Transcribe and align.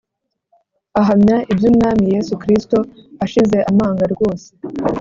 Ahamya 0.99 1.37
iby’Umwami 1.51 2.03
Yesu 2.15 2.33
Kristo 2.41 2.77
ashize 3.23 3.57
amanga 3.71 4.03
rwose 4.13 4.47